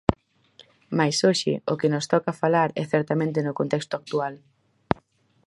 [0.97, 4.33] Mais hoxe, o que nos toca falar é certamente no contexto actual.